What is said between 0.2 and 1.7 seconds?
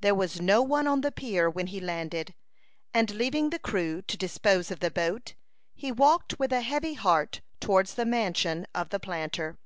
no one on the pier when